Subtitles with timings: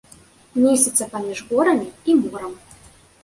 [0.61, 2.57] Месціцца паміж горамі і морам.